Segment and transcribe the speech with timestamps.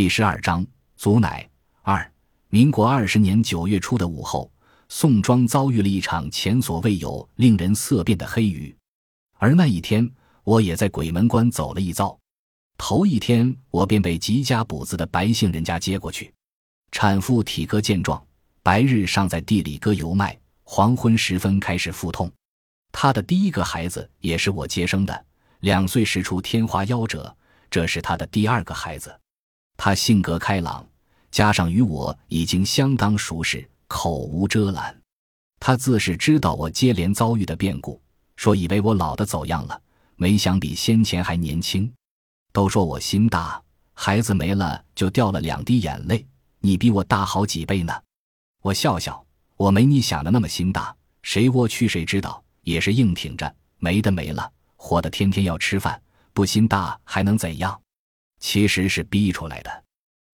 [0.00, 1.46] 第十二章祖奶
[1.82, 2.10] 二。
[2.48, 4.50] 民国二十年九月初的午后，
[4.88, 8.74] 宋庄遭遇了一场前所未有、令人色变的黑雨。
[9.36, 10.10] 而那一天，
[10.42, 12.18] 我也在鬼门关走了一遭。
[12.78, 16.32] 头一天，我便被吉家补子的白姓人家接过去。
[16.92, 18.26] 产妇体格健壮，
[18.62, 22.32] 白日尚在地里割油麦，黄昏时分开始腹痛。
[22.90, 25.26] 她的第一个孩子也是我接生的，
[25.60, 27.36] 两岁时出天花夭折。
[27.70, 29.19] 这是他的第二个孩子，
[29.82, 30.86] 他性格开朗，
[31.30, 34.94] 加上与我已经相当熟识，口无遮拦。
[35.58, 37.98] 他自是知道我接连遭遇的变故，
[38.36, 39.80] 说以为我老的走样了，
[40.16, 41.90] 没想比先前还年轻。
[42.52, 43.58] 都说我心大，
[43.94, 46.26] 孩子没了就掉了两滴眼泪，
[46.58, 48.02] 你比我大好几倍呢。
[48.60, 49.24] 我笑笑，
[49.56, 56.02] 我没你想的那么心大，谁窝屈谁知道，也是硬挺着，没的没了，活的天天要吃饭。
[56.34, 57.80] 不心大还能怎样？
[58.40, 59.84] 其实是逼出来的。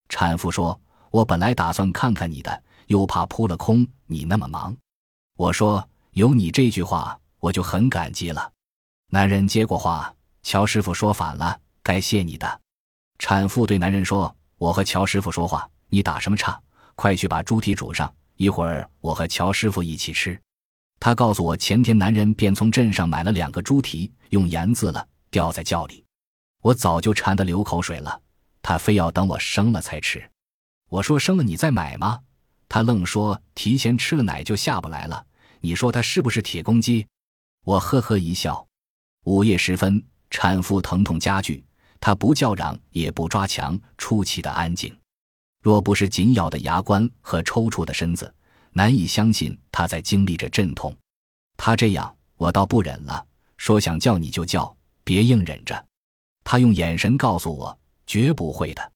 [0.09, 0.79] 产妇说
[1.11, 3.85] ：“我本来打算看看你的，又怕扑了空。
[4.07, 4.75] 你那么忙。”
[5.37, 8.51] 我说：“有你这句话，我就很感激了。”
[9.11, 12.61] 男人接过话：“乔师傅说反了，该谢你的。”
[13.19, 16.59] 产妇对男人说：“我和乔师傅说话，你打什么岔？
[16.95, 20.39] 快去把猪蹄煮上，一会儿我和乔师傅一起吃。”
[20.99, 25.07] 他告诉我，前天男人便从镇上买了两个猪蹄，用盐渍了。
[25.29, 26.05] 掉在窖里，
[26.61, 28.21] 我早就馋得流口水了。
[28.61, 30.29] 他非要等我生了才吃。
[30.89, 32.19] 我说生了你再买吗？
[32.69, 35.25] 他愣说提前吃了奶就下不来了。
[35.61, 37.07] 你说他是不是铁公鸡？
[37.63, 38.65] 我呵呵一笑。
[39.23, 41.63] 午夜时分，产妇疼痛加剧，
[41.99, 44.95] 她不叫嚷也不抓墙，出奇的安静。
[45.61, 48.33] 若不是紧咬的牙关和抽搐的身子，
[48.71, 50.95] 难以相信她在经历着阵痛。
[51.57, 53.25] 她这样，我倒不忍了，
[53.57, 54.73] 说想叫你就叫。
[55.03, 55.85] 别硬忍着，
[56.49, 58.91] 他用眼神告诉我，绝不会的。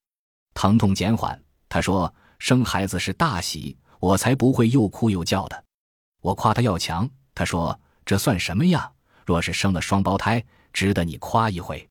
[0.53, 5.63] 疼痛减缓，他说生孩子是大喜，我才不会又哭又叫的。
[6.21, 8.89] 我夸他要强，他说这算什么呀？
[9.26, 11.86] 若是生了双胞胎，值得你夸一回。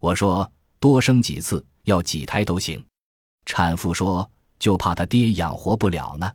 [0.00, 0.50] 我说
[0.80, 2.84] 多生几次，要几胎都行。
[3.44, 6.28] 产妇说就怕他爹养活不了呢。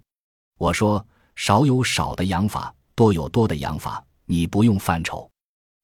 [0.58, 5.30] 我说少有少的养法，多有多的养法，你不用犯愁。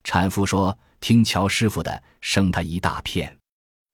[0.06, 0.74] 产妇说。
[1.00, 3.36] 听乔师傅的，生他一大片。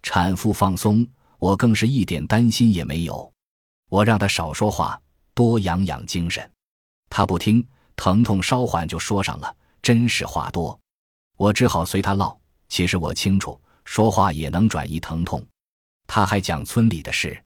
[0.02, 3.31] 产妇放松，我更是一点担心也没有。
[3.90, 5.00] 我让他少说话，
[5.34, 6.50] 多养养精神。
[7.09, 7.66] 他不听，
[7.96, 10.78] 疼痛稍缓就说上了，真是话多。
[11.38, 12.38] 我只好随他唠。
[12.69, 15.46] 其实我清楚，说话也能转移疼痛。
[16.08, 17.40] 他还讲村里的事：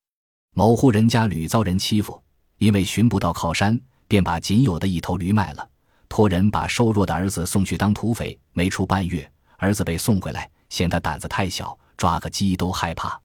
[0.53, 2.21] 某户人家屡遭人欺负，
[2.57, 5.69] 因为寻不到靠山，便把仅有的一头驴卖了，
[6.07, 8.39] 托人把瘦弱的儿子送去当土匪。
[8.53, 9.29] 没出半月。
[9.57, 13.19] 儿子被送回来，嫌他胆子太小，抓个鸡都害怕。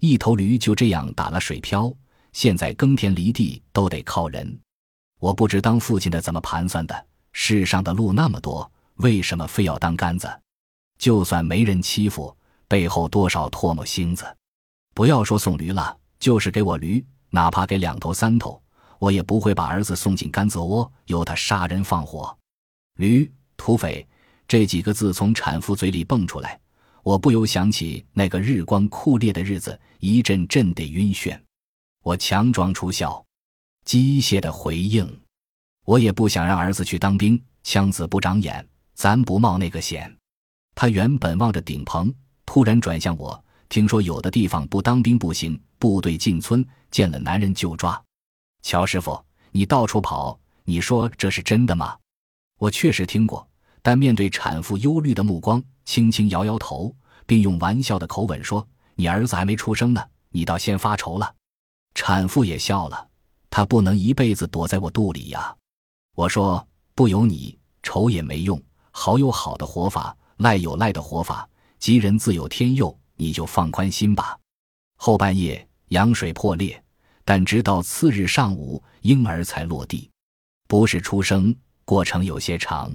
[0.00, 1.92] 一头驴就这样打了水漂，
[2.32, 4.58] 现在耕田犁地都得靠人。
[5.18, 7.06] 我不知当父亲的怎么盘算的。
[7.32, 10.28] 世上的路那么多，为什么非要当杆子？
[10.98, 12.34] 就算没人欺负，
[12.66, 14.24] 背后多少唾沫星子。
[14.94, 18.62] 不要说送驴了，就是给我驴，哪怕给两头三头，
[18.98, 22.34] 我也不会把儿子送进甘蔗窝，由他杀人放火。
[22.94, 24.06] 驴，土匪。
[24.48, 26.58] 这几个字从产妇嘴里蹦出来，
[27.02, 31.38] 我不由想起那个日光酷烈的日子，一阵阵的晕眩。
[32.02, 33.24] 我强装出笑，
[33.84, 35.20] 机械的回应
[35.84, 38.64] ：“我也不想让儿子去当兵，枪子不长眼，
[38.94, 40.16] 咱不冒那个险。”
[40.76, 42.14] 他原本望着顶棚，
[42.44, 48.00] 突然转向我：“听说有的地方不当兵不行，部队进村见了男人就抓。”
[48.62, 49.20] 乔师傅，
[49.50, 51.96] 你到处跑，你说这是真的吗？
[52.58, 53.48] 我确实听过。
[53.86, 56.92] 但面对产妇忧虑的目光，轻轻摇摇头，
[57.24, 58.66] 并用玩笑的口吻说
[58.96, 61.34] ：“你儿子还没出生呢，你倒先发愁了。”
[61.94, 63.06] 产妇也笑了，
[63.48, 65.54] 她不能一辈子躲在我肚里呀。
[66.16, 66.66] 我说
[66.96, 68.60] ：“不由你愁也没用，
[68.90, 71.48] 好有好的活法，赖有赖的活法，
[71.78, 74.36] 吉人自有天佑，你就放宽心吧。”
[74.98, 76.82] 后半夜羊水破裂，
[77.24, 80.10] 但直到次日上午，婴儿才落地，
[80.66, 81.54] 不是出生，
[81.84, 82.92] 过程有些长。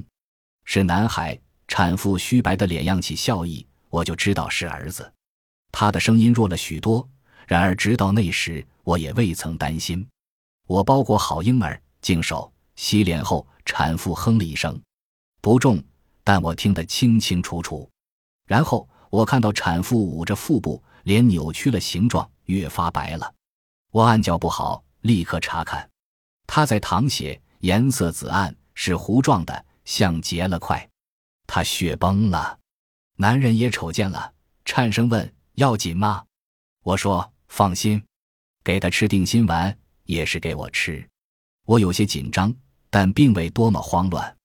[0.74, 1.38] 是男孩，
[1.68, 5.12] 产妇虚白的脸漾起笑意，我就知道是儿子。
[5.70, 7.06] 他的声音弱了许多，
[7.46, 10.08] 然而直到那时，我也未曾担心。
[10.68, 14.82] 我包裹好婴儿，净手洗脸后，产妇哼了一声，
[15.42, 15.84] 不重，
[16.24, 17.90] 但我听得清清楚楚。
[18.48, 23.30] 然后我看到产妇捂着腹部，脸扭曲了形状，越发白了。
[23.92, 25.90] 我暗叫不好，立刻查看，
[26.48, 29.66] 她在淌血，颜色紫暗，是糊状的。
[29.86, 30.90] 像结了块，
[31.48, 32.58] 他血崩了。
[33.18, 34.34] 男人也瞅见了，
[34.66, 36.24] 颤声问：“要紧吗？”
[36.84, 38.04] 我说：“放心，
[38.64, 41.08] 给他吃定心丸也是给我吃。
[41.66, 42.54] 我有些紧张，
[42.90, 44.36] 但并未多么慌乱。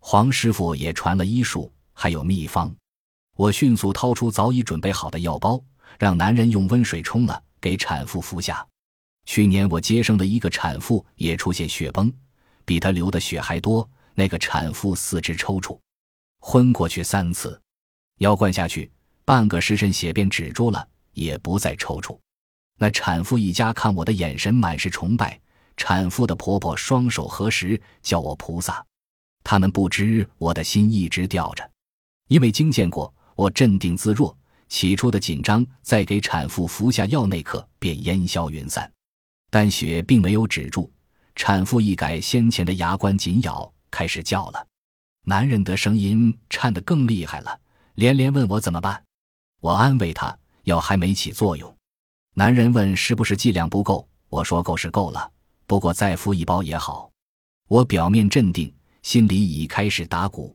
[0.00, 2.74] 黄师傅也传了医术，还有秘方。
[3.36, 5.62] 我迅速掏出早已准备好的药包，
[5.98, 8.66] 让男人用温水冲了，给产妇服下。
[9.24, 12.12] 去年我接生的一个产妇也出现血崩，
[12.64, 13.88] 比她流的血还多。
[14.18, 15.78] 那个产妇四肢抽搐，
[16.40, 17.62] 昏过去三次。
[18.16, 18.90] 药灌下去，
[19.24, 22.18] 半个时辰血便止住了，也不再抽搐。
[22.80, 25.40] 那产妇一家看我的眼神满是崇拜，
[25.76, 28.84] 产妇的婆婆双手合十，叫我菩萨。
[29.44, 31.70] 他们不知我的心一直吊着，
[32.26, 34.36] 因为经见过，我镇定自若。
[34.68, 38.92] 起初的紧张，在给产妇服下药那刻便烟消云散，
[39.48, 40.92] 但血并没有止住。
[41.36, 44.66] 产妇一改先前的牙关紧咬，开始叫了。
[45.24, 47.60] 男人的声音颤得更厉害了，
[47.94, 49.02] 连连问我怎么办。
[49.60, 51.76] 我安慰他，药还没起作用。
[52.34, 55.30] 男人问是不是剂量不够，我说够是够了，
[55.66, 57.10] 不过再敷一包也好。
[57.68, 58.72] 我表面镇定。
[59.00, 60.54] 心里已开始打鼓，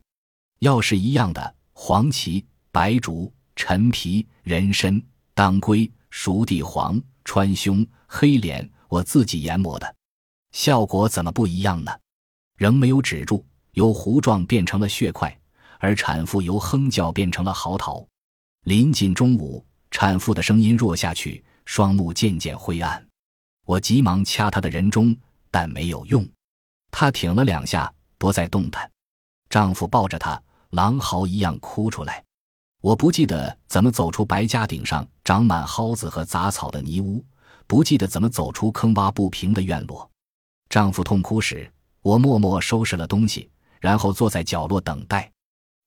[0.59, 5.01] 药是一样的：黄芪、白术、陈皮、人参、
[5.33, 9.95] 当归、熟地黄、川芎、黑莲，我自己研磨的，
[10.51, 11.91] 效果怎么不一样呢？
[12.63, 15.38] 仍没有止住，由糊状变成了血块，
[15.80, 18.07] 而产妇由哼叫变成了嚎啕。
[18.63, 19.62] 临近中午，
[19.92, 23.06] 产妇的声音弱下去，双目渐渐灰暗。
[23.65, 25.13] 我急忙掐她的人中，
[25.51, 26.25] 但没有用，
[26.89, 27.94] 她挺了两下。
[28.18, 28.89] 不再动弹，
[29.50, 32.24] 丈夫抱着她，狼嚎一样哭出来。
[32.80, 37.21] 我不记得怎么走出白家顶上长满蒿子和杂草的泥屋，
[37.68, 40.09] 不记得怎么走出坑洼不平的院落。
[40.69, 41.69] 丈夫痛哭时，
[42.04, 43.50] 我默默收拾了东西，
[43.82, 45.32] 然后坐在角落等待，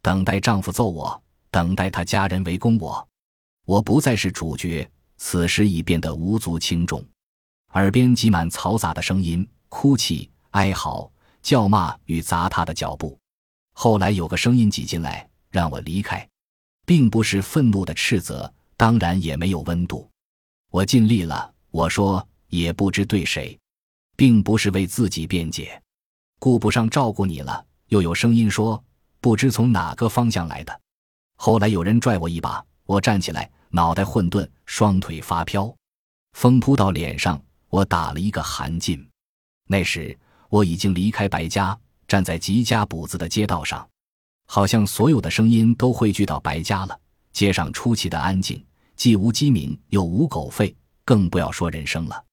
[0.03, 1.23] 等待丈夫揍我，
[1.53, 3.07] 等待他家人围攻我。
[3.65, 7.05] 我不再是主角，此时已变得无足轻重。
[7.75, 11.09] 耳边挤满嘈杂的声音，哭泣、哀嚎。
[11.43, 13.17] 叫骂与砸他的脚步，
[13.73, 16.29] 后来有个声音挤进来，让我离开，
[16.85, 20.11] 并不是愤怒的斥责，当然也没有温度。
[20.73, 23.57] 我尽力了，我说也不知对谁，
[24.17, 25.81] 并不是为自己辩解，
[26.39, 27.65] 顾不上照顾你了。
[27.89, 28.83] 又有声音说，
[29.21, 30.81] 不知从哪个方向来的。
[31.37, 35.75] 后来有人拽我一把，我站起来，脑袋混沌，双腿发飘，
[36.33, 39.05] 风扑到脸上，我打了一个寒噤。
[39.69, 40.19] 那时。
[40.49, 43.87] 我已经离开白家，站在吉家堡子的街道上，
[44.47, 46.97] 好像所有的声音都汇聚到白家了。
[47.33, 50.73] 街上出奇的安静，既无鸡鸣，又无狗吠，
[51.05, 52.25] 更不要说人声了。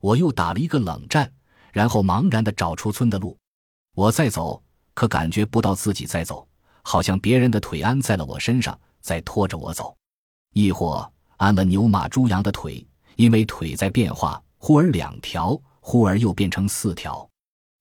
[0.00, 1.32] 我又打了一个冷战，
[1.72, 3.38] 然后茫然地找出村的路。
[3.94, 4.62] 我在走，
[4.94, 6.48] 可感觉不到自己在走，
[6.82, 9.94] 好像别人的腿安在了我身上，在拖着我走，
[10.54, 12.86] 亦或安了牛马猪羊的腿，
[13.16, 17.28] 因为腿在变化，忽而两条，忽而又变成四条。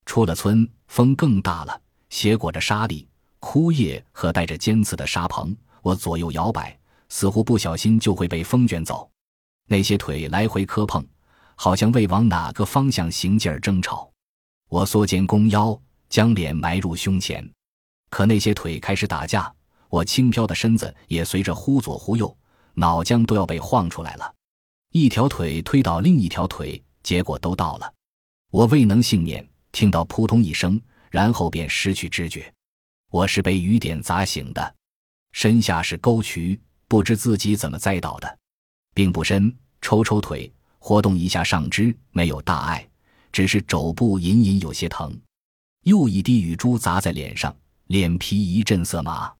[0.05, 3.07] 出了村，风更大了，斜裹着沙粒、
[3.39, 5.55] 枯叶和带着尖刺的沙棚。
[5.81, 9.09] 我左右摇摆，似乎不小心就会被风卷走。
[9.67, 11.05] 那些腿来回磕碰，
[11.55, 14.11] 好像为往哪个方向行进而争吵。
[14.67, 15.79] 我缩肩弓腰，
[16.11, 17.49] 将脸埋入胸前，
[18.09, 19.51] 可那些腿开始打架。
[19.89, 22.37] 我轻飘的身子也随着忽左忽右，
[22.73, 24.35] 脑浆都要被晃出来了。
[24.91, 27.93] 一条腿推倒另一条腿，结果都到了，
[28.51, 29.45] 我未能幸免。
[29.71, 32.53] 听到扑通一声，然后便失去知觉。
[33.09, 34.75] 我是被雨点砸醒的，
[35.31, 36.59] 身下是沟渠，
[36.89, 38.38] 不知自己怎么栽倒的，
[38.93, 39.53] 并不深。
[39.81, 42.86] 抽抽腿，活动一下上肢，没有大碍，
[43.31, 45.17] 只是肘部隐隐有些疼。
[45.83, 47.55] 又一滴雨珠砸在脸上，
[47.88, 49.33] 脸皮一阵色麻。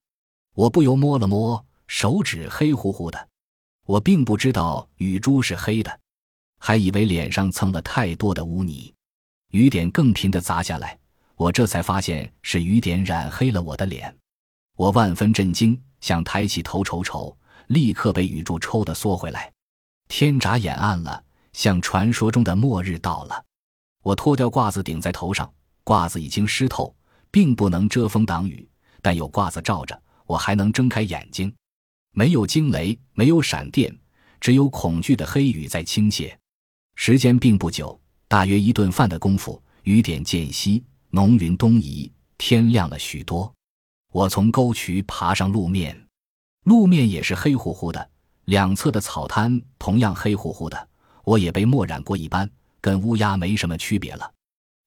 [0.56, 3.30] 我不由摸了摸手指，黑乎乎的。
[3.86, 6.00] 我并不知道雨珠是黑的，
[6.58, 8.92] 还以为脸上蹭了太多的污泥。
[9.52, 10.98] 雨点更频的砸下来，
[11.36, 14.16] 我这才发现是雨点染黑了我的脸。
[14.78, 19.52] 我万分震惊，想抬起头瞅瞅，立刻被雨柱抽的缩回来。
[20.08, 23.46] 天眨眼暗了，像传说中的末日到了。
[24.02, 25.54] 我脱掉褂子顶在头上，
[25.92, 26.96] 褂子已经湿透，
[27.30, 28.66] 并不能遮风挡雨，
[29.02, 31.54] 但有褂子罩着，我还能睁开眼睛。
[32.14, 33.94] 没有惊雷，没有闪电，
[34.40, 36.34] 只有恐惧的黑雨在倾泻。
[36.96, 38.00] 时间并不久。
[38.30, 43.54] 大约一顿饭的功夫，雨点渐息，浓云东移，天亮了许多。
[44.14, 46.08] 我从沟渠爬上路面，
[46.64, 48.10] 路面也是黑乎乎的，
[48.46, 50.88] 两侧的草滩同样黑乎乎的。
[51.26, 54.32] 我也被墨染过一般，跟乌鸦没什么区别了，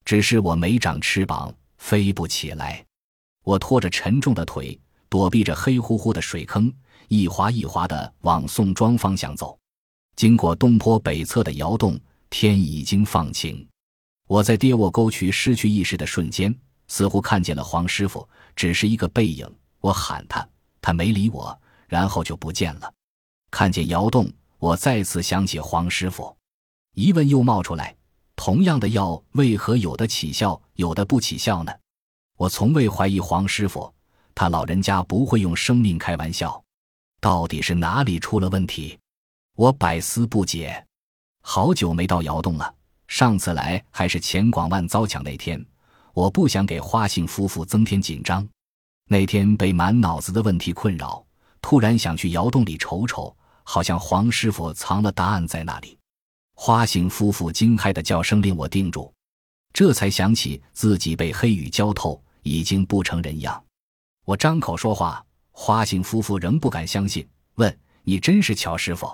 [0.05, 2.85] 只是我没长翅膀，飞不起来。
[3.43, 6.73] 我拖着沉重的腿，躲避着黑乎乎的水坑，
[7.09, 9.59] 一滑一滑的往宋庄方向走。
[10.17, 11.99] 经过东坡北侧的窑洞，
[12.31, 13.67] 天已经放晴。
[14.27, 16.55] 我在跌卧沟渠失去意识的瞬间，
[16.89, 19.47] 似乎看见了黄师傅，只是一个背影。
[19.81, 20.49] 我喊他，
[20.81, 22.93] 他没理我，然后就不见了。
[23.51, 26.35] 看见窑洞，我再次想起黄师傅，
[26.95, 27.95] 疑问又冒出来：
[28.47, 31.73] 同样的药，为何有的起效，有的不起效呢？
[32.37, 33.91] 我从未怀疑黄师傅，
[34.35, 36.63] 他老人家不会用生命开玩笑。
[37.23, 38.99] 到底是哪里出了问题？
[39.57, 40.87] 我百思不解。
[41.41, 42.75] 好久没到窑洞了，
[43.09, 45.65] 上次来还是钱广万遭抢那天。
[46.13, 48.47] 我不想给花姓夫妇增添紧张。
[49.09, 51.25] 那天被满脑子的问题困扰，
[51.63, 55.99] 突然想去窑洞里瞅瞅，好像黄师傅藏了答案在那里。
[56.55, 59.13] 花姓夫妇惊骇的叫声令我定住，
[59.73, 63.63] 这才想起自己被黑雨浇透，已经不成人样。
[64.25, 65.25] 我张口说话。
[65.57, 69.07] 花姓夫妇仍不敢相信，问：“你真是乔师傅？”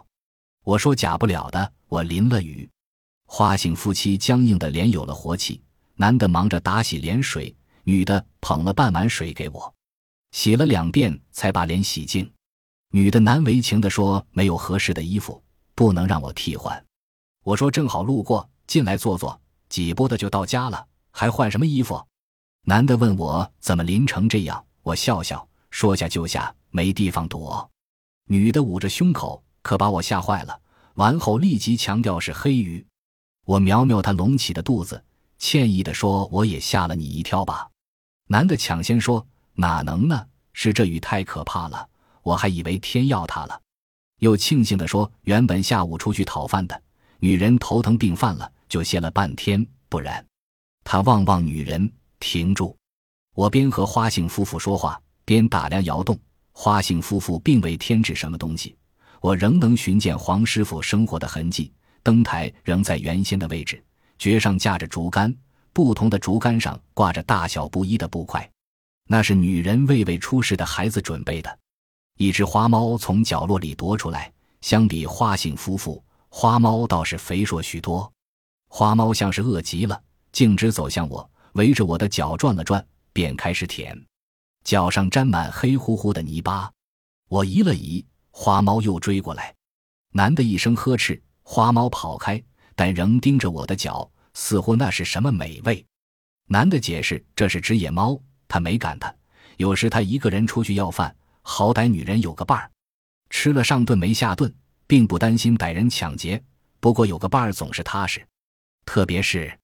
[0.64, 2.66] 我说：“假不了的，我淋了雨。”
[3.28, 5.60] 花姓夫妻僵硬的脸有了活气，
[5.96, 7.54] 男的忙着打洗脸水，
[7.84, 9.74] 女的捧了半碗水给我，
[10.30, 12.32] 洗了两遍才把脸洗净。
[12.92, 15.44] 女的难为情的说：“没有合适的衣服，
[15.74, 16.82] 不能让我替换。”
[17.42, 22.06] 我说：“正好路过，进来坐坐，几步的就到家了，还换什么衣服？”
[22.66, 25.46] 男的问我怎么淋成这样，我笑笑。
[25.70, 27.70] 说下就下，没地方躲。
[28.26, 30.60] 女的捂着胸口，可把我吓坏了。
[30.94, 32.84] 完后立即强调是黑鱼。
[33.46, 35.02] 我瞄瞄她隆起的肚子，
[35.38, 37.68] 歉意地说：“我也吓了你一跳吧？”
[38.28, 40.26] 男的抢先说：“哪能呢？
[40.52, 41.88] 是这雨太可怕了，
[42.22, 43.62] 我还以为天要塌了。”
[44.18, 46.82] 又庆幸地说：“原本下午出去讨饭的
[47.20, 50.24] 女人头疼病犯了，就歇了半天，不然。”
[50.82, 52.76] 他望望女人，停住。
[53.34, 55.00] 我边和花姓夫妇说话。
[55.22, 56.18] 边打量窑洞，
[56.50, 58.76] 花姓夫妇并未添置什么东西，
[59.20, 61.72] 我仍能寻见黄师傅生活的痕迹。
[62.02, 63.80] 灯台仍在原先的位置，
[64.18, 65.32] 橛上架着竹竿，
[65.72, 68.50] 不同的竹竿上挂着大小不一的布块，
[69.06, 71.58] 那是女人为未出世的孩子准备的。
[72.18, 78.10] 一只花猫从角落里踱出来，相比花姓夫妇，花猫倒是肥硕许多。
[78.68, 80.00] 花猫像是饿极了，
[80.32, 84.00] 径直走向我，围着我的脚转了转，便开始舔。
[84.64, 86.70] 脚上沾满黑乎乎的泥巴，
[87.28, 89.54] 我移了移，花猫又追过来。
[90.12, 92.42] 男的一声呵斥，花猫跑开，
[92.74, 95.84] 但仍盯着我的脚，似乎那是什么美味。
[96.46, 99.12] 男的解释，这是只野猫，他没赶它。
[99.56, 102.70] 有时他一个人出去要饭，好歹女人有个伴儿，
[103.30, 104.54] 吃了上顿没下顿，
[104.90, 106.42] 并不担心歹人抢劫。
[106.80, 108.26] 不过有个伴儿总是踏实，
[108.84, 109.56] 特别是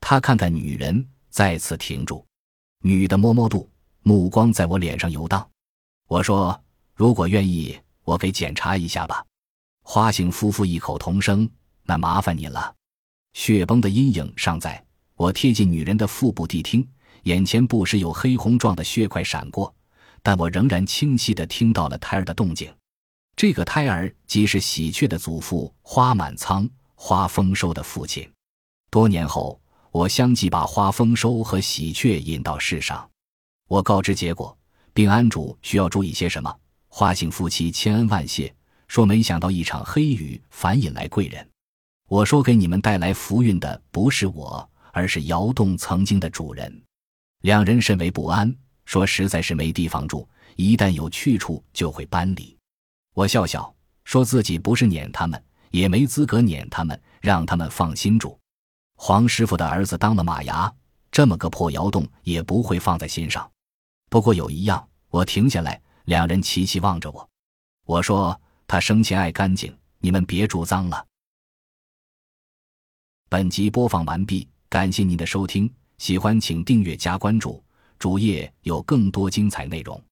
[0.00, 2.26] 他看看女人，再次停住。
[2.80, 3.70] 女的摸摸肚。
[4.02, 5.48] 目光在我脸上游荡，
[6.08, 6.62] 我说
[6.94, 9.24] ：“如果愿意，我给检查一下吧。”
[9.82, 11.48] 花姓夫妇异口同声
[11.84, 12.74] ：“那麻烦你了。”
[13.32, 16.86] 血崩的阴影尚在，我贴近女人的腹部谛听，
[17.22, 19.74] 眼前不时有黑红状的血块闪过，
[20.22, 22.70] 但我仍然清晰地听到了胎儿的动静。
[23.36, 28.28] 这个胎儿即是喜鹊的祖父花满仓、花丰收的父亲。
[28.90, 29.60] 多年后，
[29.90, 33.08] 我相继把花丰收和喜鹊引到世上。
[33.66, 34.56] 我告知结果，
[34.92, 36.54] 并安主需要注意些什么。
[36.88, 38.54] 花姓夫妻千恩万谢，
[38.86, 41.44] 说没想到一场黑雨反引来贵人。
[42.08, 46.82] 我说给你们带来福运的不是我，而是窑洞曾经的主人。
[47.40, 52.56] 两人甚为不安，说实在是没地方住，一旦有去处就会搬离。
[53.14, 53.72] 我笑笑，
[54.04, 58.38] 说自己不是撵他们，也没资格撵他们，让他们放心住。
[58.96, 60.72] 黄师傅的儿子当了马牙，
[61.12, 63.48] 这么个破窑洞也不会放在心上。
[64.10, 67.28] 不过有一样，我停下来，两人齐齐望着我。
[67.86, 71.06] 我说：“他生前爱干净，你们别住脏了。”
[73.30, 77.62] 本集播放完毕，感谢您的收听，喜欢请订阅加关注，
[77.96, 80.02] 主页有更多精彩内容。